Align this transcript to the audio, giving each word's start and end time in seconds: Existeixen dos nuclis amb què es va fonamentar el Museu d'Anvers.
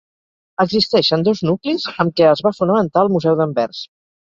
Existeixen 0.63 1.25
dos 1.27 1.43
nuclis 1.49 1.85
amb 2.05 2.17
què 2.21 2.27
es 2.31 2.43
va 2.49 2.55
fonamentar 2.63 3.07
el 3.09 3.15
Museu 3.19 3.39
d'Anvers. 3.43 3.87